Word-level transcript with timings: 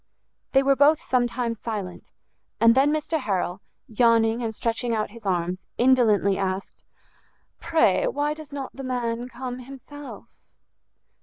They 0.53 0.63
were 0.63 0.75
both 0.75 0.99
some 0.99 1.27
time 1.27 1.53
silent, 1.53 2.11
and 2.59 2.73
then 2.73 2.91
Mr 2.91 3.19
Harrel, 3.19 3.61
yawning 3.87 4.41
and 4.41 4.55
stretching 4.55 4.95
out 4.95 5.11
his 5.11 5.27
arms, 5.27 5.59
indolently 5.77 6.39
asked, 6.39 6.83
"Pray, 7.59 8.07
why 8.07 8.33
does 8.33 8.51
not 8.51 8.75
the 8.75 8.83
man 8.83 9.29
come 9.29 9.59
himself?" 9.59 10.25